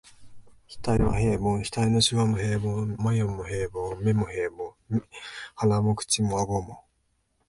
[0.81, 4.75] 額は平凡、額の皺も平凡、眉も平凡、眼も平凡、
[5.53, 6.83] 鼻も口も顎も、